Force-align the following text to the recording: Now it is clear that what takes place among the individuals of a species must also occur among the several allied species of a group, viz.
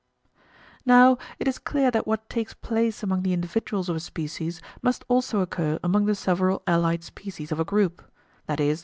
Now 0.83 1.19
it 1.37 1.47
is 1.47 1.59
clear 1.59 1.91
that 1.91 2.07
what 2.07 2.27
takes 2.27 2.55
place 2.55 3.03
among 3.03 3.21
the 3.21 3.33
individuals 3.33 3.87
of 3.87 3.95
a 3.95 3.99
species 3.99 4.59
must 4.81 5.05
also 5.07 5.41
occur 5.41 5.77
among 5.83 6.07
the 6.07 6.15
several 6.15 6.63
allied 6.65 7.03
species 7.03 7.51
of 7.51 7.59
a 7.59 7.65
group, 7.65 8.01
viz. 8.47 8.79